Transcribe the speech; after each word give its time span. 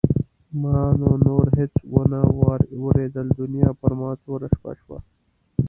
ما 0.61 0.77
نو 0.99 1.11
نور 1.25 1.45
هېڅ 1.57 1.73
وانه 1.93 2.21
ورېدل 2.85 3.27
دنیا 3.41 3.69
پر 3.79 3.91
ما 3.99 4.09
توره 4.23 4.47
شپه 4.53 4.71
شوه. 4.79 4.97